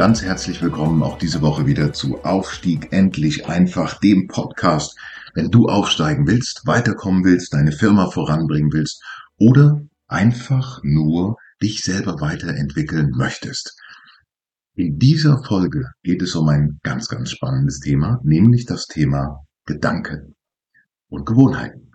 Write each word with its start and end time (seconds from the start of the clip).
Ganz 0.00 0.22
herzlich 0.22 0.62
willkommen 0.62 1.02
auch 1.02 1.18
diese 1.18 1.42
Woche 1.42 1.66
wieder 1.66 1.92
zu 1.92 2.24
Aufstieg 2.24 2.90
endlich 2.90 3.44
einfach, 3.48 4.00
dem 4.00 4.28
Podcast. 4.28 4.98
Wenn 5.34 5.50
du 5.50 5.66
aufsteigen 5.66 6.26
willst, 6.26 6.66
weiterkommen 6.66 7.22
willst, 7.22 7.52
deine 7.52 7.70
Firma 7.70 8.10
voranbringen 8.10 8.72
willst 8.72 9.04
oder 9.36 9.82
einfach 10.06 10.80
nur 10.82 11.36
dich 11.60 11.82
selber 11.82 12.18
weiterentwickeln 12.18 13.10
möchtest. 13.10 13.78
In 14.74 14.98
dieser 14.98 15.44
Folge 15.44 15.90
geht 16.02 16.22
es 16.22 16.34
um 16.34 16.48
ein 16.48 16.80
ganz, 16.82 17.08
ganz 17.08 17.32
spannendes 17.32 17.80
Thema, 17.80 18.20
nämlich 18.24 18.64
das 18.64 18.86
Thema 18.86 19.44
Gedanken 19.66 20.34
und 21.10 21.26
Gewohnheiten. 21.26 21.90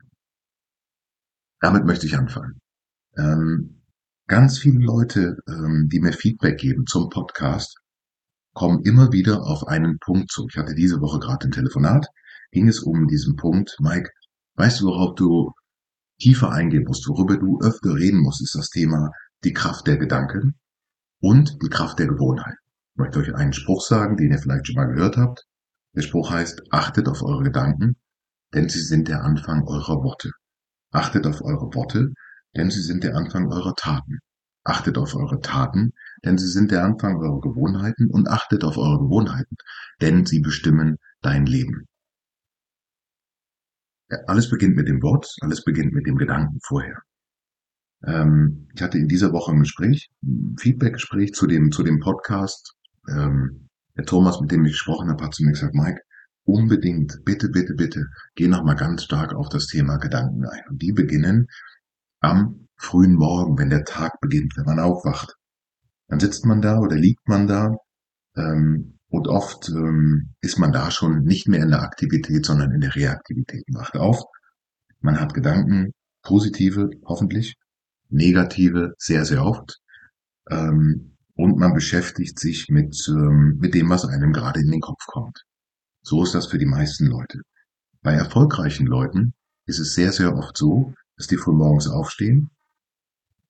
Damit 1.60 1.86
möchte 1.86 2.06
ich 2.06 2.16
anfangen. 2.16 2.60
Ähm, 3.18 3.82
ganz 4.28 4.60
viele 4.60 4.86
Leute, 4.86 5.38
ähm, 5.50 5.90
die 5.92 6.02
mir 6.02 6.14
Feedback 6.14 6.60
geben 6.60 6.86
zum 6.86 7.10
Podcast, 7.10 7.80
kommen 8.56 8.82
immer 8.84 9.12
wieder 9.12 9.44
auf 9.44 9.68
einen 9.68 10.00
Punkt 10.00 10.32
zu. 10.32 10.48
Ich 10.50 10.58
hatte 10.58 10.74
diese 10.74 11.02
Woche 11.02 11.20
gerade 11.20 11.46
ein 11.46 11.52
Telefonat, 11.52 12.08
ging 12.52 12.68
es 12.68 12.80
um 12.80 13.08
diesen 13.08 13.36
Punkt, 13.36 13.76
Mike, 13.80 14.10
weißt 14.56 14.82
du, 14.82 14.86
worauf 14.88 15.14
du 15.16 15.52
tiefer 16.20 16.52
eingehen 16.52 16.86
musst, 16.88 17.08
worüber 17.08 17.38
du 17.38 17.60
öfter 17.62 17.94
reden 17.94 18.22
musst, 18.22 18.42
ist 18.42 18.56
das 18.56 18.70
Thema 18.70 19.12
die 19.44 19.54
Kraft 19.54 19.86
der 19.88 19.98
Gedanken 19.98 20.56
und 21.20 21.62
die 21.62 21.70
Kraft 21.70 22.00
der 22.00 22.08
Gewohnheit. 22.08 22.56
Ich 22.94 23.00
möchte 23.00 23.20
euch 23.20 23.36
einen 23.36 23.54
Spruch 23.54 23.82
sagen, 23.82 24.16
den 24.16 24.32
ihr 24.32 24.40
vielleicht 24.40 24.68
schon 24.68 24.78
mal 24.78 24.86
gehört 24.86 25.18
habt. 25.18 25.44
Der 25.94 26.02
Spruch 26.02 26.32
heißt, 26.32 26.62
achtet 26.72 27.10
auf 27.10 27.22
eure 27.22 27.44
Gedanken, 27.44 27.98
denn 28.54 28.70
sie 28.70 28.82
sind 28.82 29.10
der 29.10 29.24
Anfang 29.24 29.68
eurer 29.68 30.02
Worte. 30.02 30.32
Achtet 30.92 31.28
auf 31.28 31.42
eure 31.42 31.74
Worte, 31.74 32.14
denn 32.56 32.72
sie 32.72 32.82
sind 32.82 33.04
der 33.04 33.18
Anfang 33.18 33.52
eurer 33.52 33.76
Taten. 33.76 34.20
Achtet 34.66 34.98
auf 34.98 35.16
eure 35.16 35.40
Taten, 35.42 35.94
denn 36.26 36.38
sie 36.38 36.48
sind 36.48 36.72
der 36.72 36.84
Anfang 36.84 37.18
eurer 37.18 37.40
Gewohnheiten 37.40 38.10
und 38.10 38.28
achtet 38.28 38.64
auf 38.64 38.78
eure 38.78 39.00
Gewohnheiten, 39.00 39.58
denn 40.02 40.26
sie 40.26 40.40
bestimmen 40.40 40.98
dein 41.22 41.46
Leben. 41.46 41.88
Alles 44.28 44.50
beginnt 44.50 44.76
mit 44.76 44.88
dem 44.88 45.02
Wort, 45.02 45.36
alles 45.42 45.64
beginnt 45.64 45.94
mit 45.94 46.08
dem 46.08 46.18
Gedanken 46.18 46.60
vorher. 46.64 47.02
Ähm, 48.06 48.68
ich 48.74 48.82
hatte 48.82 48.98
in 48.98 49.08
dieser 49.08 49.32
Woche 49.34 49.52
ein 49.52 49.60
Gespräch, 49.60 50.10
ein 50.24 50.56
Feedback-Gespräch 50.60 51.34
zu 51.34 51.48
dem, 51.48 51.72
zu 51.72 51.84
dem 51.84 52.00
Podcast. 52.00 52.76
Ähm, 53.08 53.70
der 53.96 54.06
Thomas, 54.06 54.42
mit 54.42 54.52
dem 54.52 54.66
ich 54.66 54.74
gesprochen 54.74 55.10
habe, 55.10 55.24
hat 55.24 55.34
zu 55.34 55.44
mir 55.44 55.52
gesagt, 55.52 55.76
Mike, 55.76 56.02
unbedingt, 56.44 57.22
bitte, 57.24 57.50
bitte, 57.50 57.74
bitte, 57.76 58.08
geh 58.36 58.48
nochmal 58.48 58.76
ganz 58.76 59.04
stark 59.04 59.34
auf 59.34 59.50
das 59.50 59.68
Thema 59.68 59.98
Gedanken 59.98 60.46
ein. 60.46 60.64
Und 60.70 60.82
die 60.82 60.92
beginnen 60.92 61.48
am 62.20 62.65
frühen 62.78 63.16
Morgen, 63.16 63.58
wenn 63.58 63.70
der 63.70 63.86
Tag 63.86 64.20
beginnt, 64.22 64.58
wenn 64.58 64.66
man 64.66 64.80
aufwacht. 64.80 65.36
Dann 66.08 66.20
sitzt 66.20 66.46
man 66.46 66.62
da 66.62 66.80
oder 66.80 66.96
liegt 66.96 67.28
man 67.28 67.48
da 67.48 67.76
ähm, 68.36 69.00
und 69.10 69.28
oft 69.28 69.70
ähm, 69.70 70.34
ist 70.42 70.60
man 70.60 70.72
da 70.72 70.92
schon 70.92 71.24
nicht 71.24 71.48
mehr 71.48 71.64
in 71.64 71.70
der 71.70 71.82
Aktivität, 71.82 72.46
sondern 72.46 72.72
in 72.72 72.82
der 72.82 72.96
Reaktivität. 72.96 73.64
Man 73.70 73.82
wacht 73.82 73.96
auf, 73.96 74.24
man 75.00 75.20
hat 75.20 75.34
Gedanken, 75.34 75.94
positive 76.22 76.90
hoffentlich, 77.06 77.56
negative 78.10 78.94
sehr, 78.98 79.26
sehr 79.26 79.44
oft 79.46 79.80
ähm, 80.50 81.16
und 81.36 81.58
man 81.58 81.74
beschäftigt 81.74 82.40
sich 82.40 82.68
mit, 82.70 82.96
ähm, 83.10 83.58
mit 83.60 83.74
dem, 83.74 83.90
was 83.90 84.06
einem 84.06 84.32
gerade 84.32 84.60
in 84.62 84.72
den 84.72 84.82
Kopf 84.82 85.06
kommt. 85.08 85.44
So 86.02 86.24
ist 86.24 86.36
das 86.36 86.48
für 86.48 86.58
die 86.58 86.66
meisten 86.66 87.08
Leute. 87.08 87.40
Bei 88.02 88.14
erfolgreichen 88.14 88.86
Leuten 88.86 89.34
ist 89.66 89.80
es 89.80 89.96
sehr, 89.96 90.12
sehr 90.12 90.36
oft 90.36 90.56
so, 90.56 90.94
dass 91.18 91.28
die 91.28 91.38
früh 91.38 91.54
morgens 91.54 91.88
aufstehen, 91.88 92.52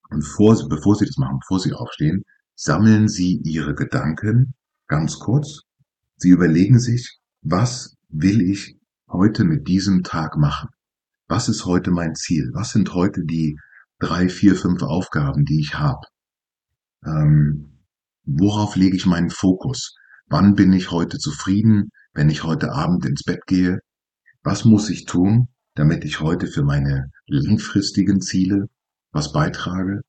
und 0.09 0.21
vor, 0.23 0.55
bevor 0.69 0.95
Sie 0.95 1.05
das 1.05 1.17
machen, 1.17 1.39
bevor 1.39 1.59
Sie 1.59 1.73
aufstehen, 1.73 2.23
sammeln 2.55 3.07
Sie 3.07 3.41
Ihre 3.43 3.75
Gedanken 3.75 4.53
ganz 4.87 5.19
kurz. 5.19 5.61
Sie 6.17 6.29
überlegen 6.29 6.79
sich, 6.79 7.19
was 7.41 7.95
will 8.09 8.41
ich 8.41 8.77
heute 9.09 9.43
mit 9.43 9.67
diesem 9.67 10.03
Tag 10.03 10.37
machen? 10.37 10.69
Was 11.27 11.49
ist 11.49 11.65
heute 11.65 11.91
mein 11.91 12.15
Ziel? 12.15 12.51
Was 12.53 12.71
sind 12.71 12.93
heute 12.93 13.23
die 13.25 13.57
drei, 13.99 14.29
vier, 14.29 14.55
fünf 14.55 14.83
Aufgaben, 14.83 15.45
die 15.45 15.59
ich 15.59 15.75
habe? 15.75 16.01
Ähm, 17.05 17.79
worauf 18.23 18.75
lege 18.75 18.95
ich 18.95 19.05
meinen 19.05 19.29
Fokus? 19.29 19.95
Wann 20.27 20.55
bin 20.55 20.73
ich 20.73 20.91
heute 20.91 21.17
zufrieden, 21.17 21.89
wenn 22.13 22.29
ich 22.29 22.43
heute 22.43 22.71
Abend 22.71 23.05
ins 23.05 23.23
Bett 23.23 23.45
gehe? 23.47 23.79
Was 24.43 24.65
muss 24.65 24.89
ich 24.89 25.05
tun, 25.05 25.49
damit 25.73 26.05
ich 26.05 26.19
heute 26.19 26.47
für 26.47 26.63
meine 26.63 27.11
langfristigen 27.27 28.21
Ziele 28.21 28.67
was 29.15 29.31
beitrage? 29.31 30.01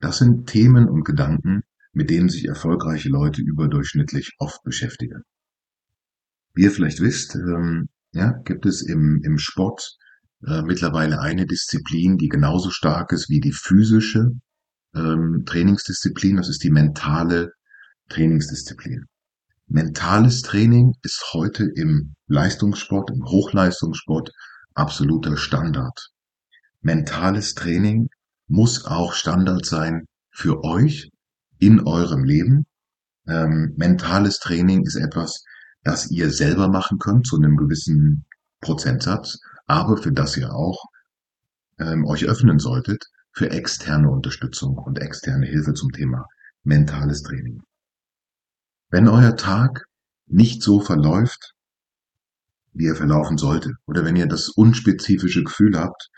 Das 0.00 0.18
sind 0.18 0.48
Themen 0.48 0.88
und 0.88 1.04
Gedanken, 1.04 1.62
mit 1.92 2.10
denen 2.10 2.28
sich 2.28 2.46
erfolgreiche 2.46 3.08
Leute 3.08 3.40
überdurchschnittlich 3.40 4.32
oft 4.38 4.62
beschäftigen. 4.64 5.22
Wie 6.52 6.64
ihr 6.64 6.72
vielleicht 6.72 7.00
wisst, 7.00 7.36
ähm, 7.36 7.88
ja, 8.12 8.32
gibt 8.44 8.66
es 8.66 8.82
im, 8.82 9.22
im 9.22 9.38
Sport 9.38 9.96
äh, 10.44 10.62
mittlerweile 10.62 11.20
eine 11.20 11.46
Disziplin, 11.46 12.18
die 12.18 12.28
genauso 12.28 12.70
stark 12.70 13.12
ist 13.12 13.28
wie 13.28 13.40
die 13.40 13.52
physische 13.52 14.32
ähm, 14.94 15.44
Trainingsdisziplin. 15.46 16.36
Das 16.36 16.48
ist 16.48 16.64
die 16.64 16.70
mentale 16.70 17.52
Trainingsdisziplin. 18.08 19.04
Mentales 19.68 20.42
Training 20.42 20.94
ist 21.02 21.32
heute 21.32 21.70
im 21.76 22.16
Leistungssport, 22.26 23.10
im 23.10 23.24
Hochleistungssport 23.24 24.32
absoluter 24.74 25.36
Standard 25.36 26.10
mentales 26.80 27.54
Training 27.54 28.08
muss 28.48 28.84
auch 28.84 29.12
Standard 29.12 29.64
sein 29.64 30.06
für 30.30 30.64
euch 30.64 31.10
in 31.58 31.80
eurem 31.86 32.24
Leben. 32.24 32.66
Ähm, 33.26 33.74
mentales 33.76 34.38
Training 34.38 34.84
ist 34.84 34.96
etwas, 34.96 35.44
das 35.82 36.10
ihr 36.10 36.30
selber 36.30 36.68
machen 36.68 36.98
könnt 36.98 37.26
zu 37.26 37.36
einem 37.36 37.56
gewissen 37.56 38.24
Prozentsatz, 38.60 39.38
aber 39.66 39.96
für 39.96 40.12
das 40.12 40.36
ihr 40.36 40.52
auch 40.52 40.84
ähm, 41.78 42.04
euch 42.06 42.24
öffnen 42.24 42.58
solltet 42.58 43.04
für 43.32 43.50
externe 43.50 44.10
Unterstützung 44.10 44.76
und 44.76 44.98
externe 44.98 45.46
Hilfe 45.46 45.74
zum 45.74 45.90
Thema 45.92 46.26
mentales 46.64 47.22
Training. 47.22 47.62
Wenn 48.90 49.08
euer 49.08 49.36
Tag 49.36 49.84
nicht 50.26 50.62
so 50.62 50.80
verläuft, 50.80 51.54
wie 52.72 52.86
er 52.86 52.96
verlaufen 52.96 53.38
sollte, 53.38 53.72
oder 53.86 54.04
wenn 54.04 54.16
ihr 54.16 54.26
das 54.26 54.48
unspezifische 54.48 55.44
Gefühl 55.44 55.78
habt, 55.78 56.10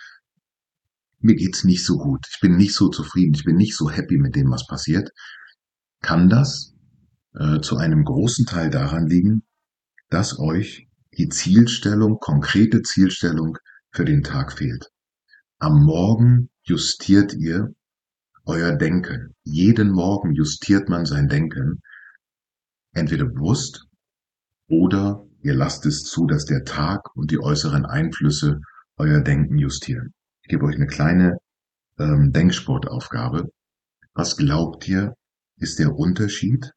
mir 1.22 1.34
geht's 1.34 1.64
nicht 1.64 1.84
so 1.84 1.98
gut, 1.98 2.26
ich 2.30 2.40
bin 2.40 2.56
nicht 2.56 2.74
so 2.74 2.88
zufrieden, 2.88 3.34
ich 3.34 3.44
bin 3.44 3.56
nicht 3.56 3.76
so 3.76 3.90
happy 3.90 4.18
mit 4.18 4.36
dem, 4.36 4.50
was 4.50 4.66
passiert, 4.66 5.10
kann 6.00 6.28
das 6.28 6.74
äh, 7.34 7.60
zu 7.60 7.76
einem 7.76 8.04
großen 8.04 8.46
Teil 8.46 8.70
daran 8.70 9.06
liegen, 9.06 9.44
dass 10.10 10.38
euch 10.38 10.88
die 11.16 11.28
Zielstellung, 11.28 12.18
konkrete 12.18 12.82
Zielstellung 12.82 13.58
für 13.90 14.04
den 14.04 14.22
Tag 14.22 14.52
fehlt. 14.52 14.88
Am 15.58 15.84
Morgen 15.84 16.50
justiert 16.64 17.34
ihr 17.34 17.74
euer 18.44 18.72
Denken. 18.72 19.34
Jeden 19.44 19.92
Morgen 19.92 20.34
justiert 20.34 20.88
man 20.88 21.06
sein 21.06 21.28
Denken, 21.28 21.82
entweder 22.92 23.26
bewusst 23.26 23.86
oder 24.68 25.24
ihr 25.42 25.54
lasst 25.54 25.86
es 25.86 26.02
zu, 26.02 26.26
dass 26.26 26.44
der 26.44 26.64
Tag 26.64 27.14
und 27.14 27.30
die 27.30 27.40
äußeren 27.40 27.84
Einflüsse 27.84 28.60
euer 28.96 29.20
Denken 29.20 29.58
justieren. 29.58 30.14
Ich 30.42 30.48
gebe 30.48 30.64
euch 30.64 30.76
eine 30.76 30.86
kleine 30.86 31.38
ähm, 31.98 32.32
Denksportaufgabe. 32.32 33.50
Was 34.14 34.36
glaubt 34.36 34.88
ihr, 34.88 35.14
ist 35.56 35.78
der 35.78 35.94
Unterschied 35.94 36.72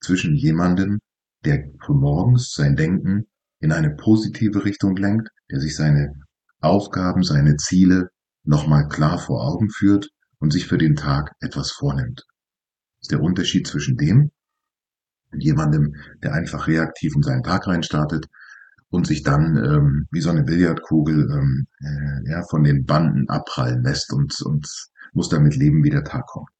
zwischen 0.00 0.34
jemandem, 0.34 1.00
der 1.44 1.64
morgens 1.88 2.52
sein 2.52 2.76
Denken 2.76 3.26
in 3.58 3.72
eine 3.72 3.90
positive 3.96 4.64
Richtung 4.64 4.96
lenkt, 4.96 5.28
der 5.50 5.60
sich 5.60 5.74
seine 5.74 6.12
Aufgaben, 6.60 7.22
seine 7.22 7.56
Ziele 7.56 8.10
nochmal 8.44 8.88
klar 8.88 9.18
vor 9.18 9.46
Augen 9.46 9.70
führt 9.70 10.08
und 10.38 10.52
sich 10.52 10.66
für 10.66 10.78
den 10.78 10.96
Tag 10.96 11.32
etwas 11.40 11.72
vornimmt. 11.72 12.24
Ist 13.00 13.10
der 13.10 13.22
Unterschied 13.22 13.66
zwischen 13.66 13.96
dem 13.96 14.30
und 15.32 15.42
jemandem, 15.42 15.94
der 16.22 16.32
einfach 16.32 16.66
reaktiv 16.66 17.14
in 17.16 17.22
seinen 17.22 17.42
Tag 17.42 17.66
reinstartet 17.66 18.26
und 18.90 19.06
sich 19.06 19.22
dann 19.22 19.56
ähm, 19.56 20.06
wie 20.10 20.20
so 20.20 20.30
eine 20.30 20.42
Billardkugel 20.42 21.30
ähm, 21.30 21.66
äh, 21.80 22.30
ja, 22.30 22.42
von 22.42 22.64
den 22.64 22.84
Banden 22.84 23.28
abprallen 23.28 23.82
lässt 23.82 24.12
und, 24.12 24.40
und 24.42 24.68
muss 25.12 25.28
damit 25.28 25.56
leben, 25.56 25.84
wie 25.84 25.90
der 25.90 26.04
Tag 26.04 26.26
kommt. 26.26 26.50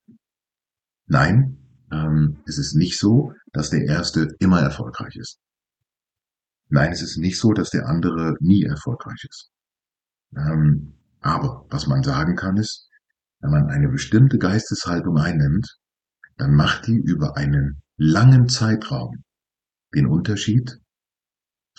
Nein, 1.06 1.59
ähm, 1.91 2.38
es 2.47 2.59
ist 2.59 2.75
nicht 2.75 2.99
so, 2.99 3.32
dass 3.53 3.71
der 3.71 3.85
Erste 3.85 4.29
immer 4.38 4.61
erfolgreich 4.61 5.17
ist. 5.17 5.41
Nein, 6.69 6.93
es 6.93 7.03
ist 7.03 7.17
nicht 7.17 7.38
so, 7.38 7.53
dass 7.53 7.71
der 7.71 7.88
andere 7.88 8.37
nie 8.38 8.62
erfolgreich 8.62 9.26
ist. 9.29 9.50
Ähm, 10.37 10.94
aber 11.21 11.67
was 11.69 11.88
man 11.88 12.05
sagen 12.05 12.37
kann 12.37 12.56
ist, 12.56 12.88
wenn 13.41 13.50
man 13.50 13.71
eine 13.71 13.88
bestimmte 13.88 14.38
Geisteshaltung 14.38 15.19
einnimmt, 15.19 15.79
dann 16.37 16.55
macht 16.55 16.87
die 16.87 16.97
über 16.97 17.37
einen 17.37 17.83
langen 17.97 18.49
Zeitraum 18.49 19.25
den 19.94 20.06
Unterschied, 20.06 20.79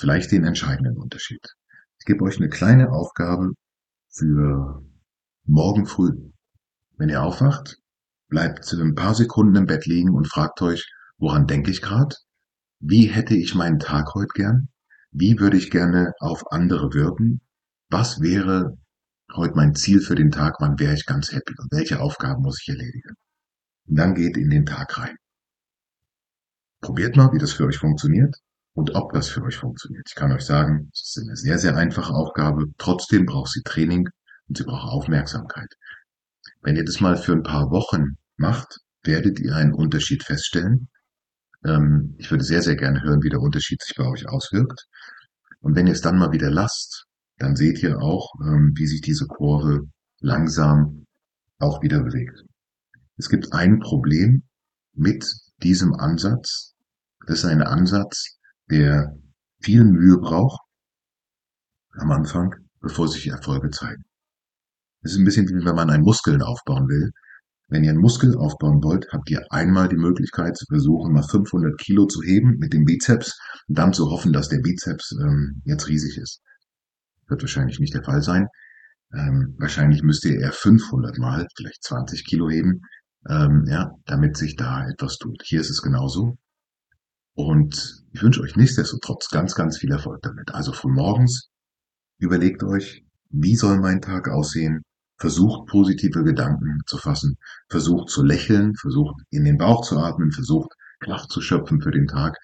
vielleicht 0.02 0.32
den 0.32 0.44
entscheidenden 0.44 0.98
Unterschied. 0.98 1.48
Ich 2.00 2.06
gebe 2.06 2.24
euch 2.24 2.38
eine 2.38 2.50
kleine 2.50 2.92
Aufgabe 2.92 3.52
für 4.10 4.84
morgen 5.46 5.86
früh. 5.86 6.12
Wenn 6.98 7.10
ihr 7.10 7.22
aufwacht, 7.22 7.78
bleibt 8.28 8.74
ein 8.74 8.96
paar 8.96 9.14
Sekunden 9.14 9.56
im 9.56 9.68
Bett 9.68 9.86
liegen 9.86 10.10
und 10.10 10.28
fragt 10.28 10.62
euch, 10.64 10.92
woran 11.18 11.46
denke 11.46 11.70
ich 11.70 11.82
gerade? 11.82 12.16
Wie 12.80 13.06
hätte 13.06 13.36
ich 13.36 13.54
meinen 13.54 13.78
Tag 13.78 14.16
heute 14.16 14.34
gern? 14.34 14.70
Wie 15.12 15.40
würde 15.40 15.58
ich 15.58 15.70
gerne 15.70 16.14
auf 16.20 16.52
andere 16.52 16.94
wirken? 16.94 17.42
Was 17.90 18.22
wäre 18.22 18.78
heute 19.36 19.56
mein 19.56 19.76
Ziel 19.76 20.02
für 20.02 20.16
den 20.16 20.32
Tag? 20.32 20.56
Wann 20.60 20.80
wäre 20.80 20.96
ich 20.96 21.06
ganz 21.06 21.32
happy? 21.32 21.54
Und 21.60 21.72
welche 21.72 22.00
Aufgaben 22.00 22.42
muss 22.42 22.60
ich 22.62 22.70
erledigen? 22.70 23.14
Und 23.88 24.00
dann 24.00 24.16
geht 24.16 24.36
in 24.36 24.50
den 24.50 24.66
Tag 24.66 24.98
rein. 24.98 25.16
Probiert 26.80 27.16
mal, 27.16 27.32
wie 27.34 27.38
das 27.38 27.54
für 27.54 27.66
euch 27.66 27.78
funktioniert 27.78 28.36
und 28.74 28.96
ob 28.96 29.14
das 29.14 29.30
für 29.30 29.44
euch 29.44 29.58
funktioniert. 29.58 30.08
Ich 30.08 30.16
kann 30.16 30.32
euch 30.32 30.46
sagen, 30.46 30.90
es 30.94 31.16
ist 31.16 31.24
eine 31.24 31.36
sehr, 31.36 31.58
sehr 31.58 31.76
einfache 31.76 32.14
Aufgabe. 32.14 32.66
Trotzdem 32.78 33.26
braucht 33.26 33.52
sie 33.52 33.62
Training 33.64 34.08
und 34.48 34.58
sie 34.58 34.64
braucht 34.64 34.92
Aufmerksamkeit. 34.92 35.74
Wenn 36.62 36.76
ihr 36.76 36.86
das 36.86 37.02
mal 37.02 37.18
für 37.18 37.34
ein 37.34 37.44
paar 37.44 37.72
Wochen 37.72 38.18
macht, 38.38 38.80
werdet 39.04 39.40
ihr 39.40 39.56
einen 39.56 39.74
Unterschied 39.74 40.24
feststellen. 40.24 40.90
Ähm, 41.66 42.16
ich 42.18 42.32
würde 42.32 42.44
sehr, 42.44 42.62
sehr 42.62 42.76
gerne 42.76 43.02
hören, 43.02 43.24
wie 43.24 43.30
der 43.30 43.42
Unterschied 43.42 43.82
sich 43.82 43.96
bei 43.96 44.06
euch 44.06 44.28
auswirkt. 44.28 44.86
Und 45.60 45.76
wenn 45.76 45.88
ihr 45.88 45.94
es 45.94 46.02
dann 46.02 46.18
mal 46.18 46.32
wieder 46.32 46.50
lasst, 46.50 47.06
dann 47.38 47.56
seht 47.56 47.82
ihr 47.84 48.00
auch, 48.00 48.34
ähm, 48.44 48.74
wie 48.76 48.88
sich 48.88 49.02
diese 49.02 49.26
Kurve 49.26 49.82
langsam 50.20 51.06
auch 51.60 51.82
wieder 51.82 52.04
bewegt. 52.04 52.44
Es 53.18 53.30
gibt 53.30 53.54
ein 53.54 53.80
Problem 53.80 54.44
mit 54.94 55.26
diesem 55.62 55.94
Ansatz. 55.94 56.74
Das 57.28 57.40
ist 57.40 57.46
ein 57.46 57.62
Ansatz, 57.62 58.40
der 58.70 59.18
viel 59.62 59.84
Mühe 59.84 60.18
braucht 60.18 60.62
am 61.94 62.12
Anfang, 62.12 62.56
bevor 62.80 63.08
sich 63.08 63.28
Erfolge 63.28 63.70
zeigen. 63.70 64.04
Es 65.04 65.14
ist 65.14 65.20
ein 65.20 65.26
bisschen 65.26 65.48
wie 65.48 65.66
wenn 65.66 65.76
man 65.76 65.90
einen 65.90 66.04
Muskeln 66.04 66.42
aufbauen 66.42 66.88
will. 66.88 67.12
Wenn 67.68 67.84
ihr 67.84 67.92
einen 67.92 68.02
Muskel 68.02 68.36
aufbauen 68.36 68.84
wollt, 68.84 69.08
habt 69.14 69.30
ihr 69.30 69.46
einmal 69.50 69.88
die 69.88 69.96
Möglichkeit 69.96 70.58
zu 70.58 70.66
versuchen, 70.66 71.14
mal 71.14 71.24
500 71.24 71.80
Kilo 71.80 72.06
zu 72.06 72.22
heben 72.22 72.58
mit 72.58 72.74
dem 72.74 72.84
Bizeps 72.84 73.40
und 73.68 73.78
dann 73.78 73.94
zu 73.94 74.12
hoffen, 74.12 74.34
dass 74.34 74.50
der 74.50 74.60
Bizeps 74.60 75.16
ähm, 75.22 75.62
jetzt 75.64 75.88
riesig 75.88 76.18
ist. 76.18 76.42
Wird 77.28 77.42
wahrscheinlich 77.42 77.80
nicht 77.80 77.94
der 77.94 78.04
Fall 78.04 78.22
sein. 78.22 78.48
Ähm, 79.14 79.56
wahrscheinlich 79.58 80.04
müsst 80.04 80.26
ihr 80.26 80.40
eher 80.40 80.52
500 80.52 81.18
mal, 81.18 81.48
vielleicht 81.56 81.84
20 81.84 82.26
Kilo 82.26 82.50
heben, 82.50 82.82
ähm, 83.30 83.64
ja, 83.68 83.92
damit 84.06 84.36
sich 84.38 84.56
da 84.58 84.88
etwas 84.88 85.18
tut. 85.18 85.42
Hier 85.44 85.62
ist 85.62 85.70
es 85.70 85.82
genauso. 85.82 86.38
Und 87.42 88.04
ich 88.12 88.22
wünsche 88.22 88.42
euch 88.42 88.56
nichtsdestotrotz 88.56 89.30
ganz, 89.30 89.56
ganz 89.56 89.78
viel 89.78 89.92
Erfolg 89.92 90.22
damit. 90.22 90.54
Also 90.54 90.74
früh 90.74 90.92
morgens 90.92 91.50
überlegt 92.20 92.64
euch, 92.64 93.04
wie 93.30 93.56
soll 93.56 93.80
mein 93.80 94.02
Tag 94.02 94.30
aussehen? 94.30 94.84
Versucht 95.18 95.68
positive 95.68 96.24
Gedanken 96.24 96.80
zu 96.86 96.98
fassen, 96.98 97.38
versucht 97.70 98.10
zu 98.10 98.24
lächeln, 98.24 98.76
versucht 98.76 99.16
in 99.32 99.44
den 99.44 99.58
Bauch 99.58 99.84
zu 99.84 99.98
atmen, 99.98 100.32
versucht 100.32 100.72
Kraft 101.00 101.32
zu 101.32 101.42
schöpfen 101.42 101.82
für 101.82 101.92
den 101.92 102.08
Tag 102.08 102.38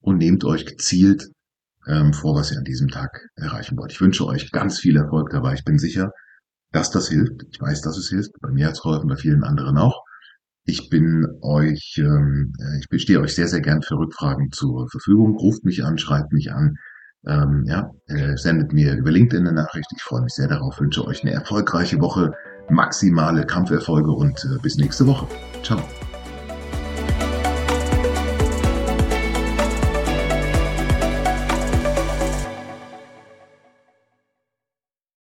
und 0.00 0.18
nehmt 0.18 0.44
euch 0.44 0.66
gezielt 0.66 1.30
ähm, 1.86 2.12
vor, 2.12 2.34
was 2.34 2.52
ihr 2.52 2.58
an 2.58 2.64
diesem 2.64 2.88
Tag 2.88 3.28
erreichen 3.36 3.78
wollt. 3.78 3.92
Ich 3.92 4.00
wünsche 4.00 4.26
euch 4.26 4.50
ganz 4.52 4.78
viel 4.78 4.96
Erfolg 4.96 5.30
dabei. 5.30 5.54
Ich 5.54 5.64
bin 5.64 5.78
sicher, 5.78 6.10
dass 6.70 6.90
das 6.90 7.08
hilft. 7.08 7.44
Ich 7.50 7.60
weiß, 7.60 7.80
dass 7.80 7.96
es 7.96 8.08
hilft. 8.10 8.32
Bei 8.40 8.50
mir 8.50 8.66
hat 8.66 8.74
es 8.74 8.82
geholfen, 8.82 9.08
bei 9.08 9.16
vielen 9.16 9.42
anderen 9.42 9.78
auch. 9.78 10.03
Ich 10.66 10.88
bin 10.88 11.26
euch, 11.42 11.96
ähm, 11.98 12.54
ich 12.80 12.88
bestehe 12.88 13.20
euch 13.20 13.34
sehr, 13.34 13.48
sehr 13.48 13.60
gern 13.60 13.82
für 13.82 13.96
Rückfragen 13.96 14.50
zur 14.50 14.88
Verfügung. 14.88 15.36
Ruft 15.36 15.64
mich 15.64 15.84
an, 15.84 15.98
schreibt 15.98 16.32
mich 16.32 16.52
an. 16.52 16.76
Ähm, 17.26 17.64
ja, 17.66 17.90
äh, 18.06 18.36
sendet 18.36 18.72
mir 18.72 18.94
über 18.96 19.10
LinkedIn 19.10 19.46
eine 19.46 19.54
Nachricht. 19.54 19.90
Ich 19.94 20.02
freue 20.02 20.22
mich 20.22 20.32
sehr 20.32 20.48
darauf. 20.48 20.80
Wünsche 20.80 21.06
euch 21.06 21.22
eine 21.22 21.32
erfolgreiche 21.32 22.00
Woche, 22.00 22.32
maximale 22.70 23.44
Kampferfolge 23.44 24.10
und 24.10 24.42
äh, 24.44 24.58
bis 24.62 24.76
nächste 24.76 25.06
Woche. 25.06 25.26
Ciao. 25.62 25.82